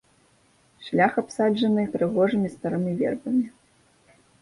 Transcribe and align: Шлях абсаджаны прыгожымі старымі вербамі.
Шлях 0.85 1.13
абсаджаны 1.23 1.83
прыгожымі 1.99 2.53
старымі 2.57 2.91
вербамі. 3.07 3.47